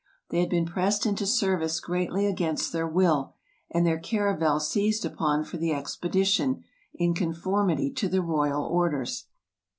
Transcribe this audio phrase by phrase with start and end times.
[0.31, 3.35] They had been pressed into service greatly against their will,
[3.69, 6.63] and their caravel seized upon for the expedition,
[6.95, 9.25] in conformity to the royal orders.